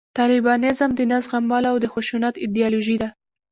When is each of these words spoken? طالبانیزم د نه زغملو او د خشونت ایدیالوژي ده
طالبانیزم 0.17 0.89
د 0.95 0.99
نه 1.11 1.17
زغملو 1.25 1.67
او 1.71 1.77
د 1.83 1.85
خشونت 1.93 2.35
ایدیالوژي 2.43 2.97
ده 3.01 3.09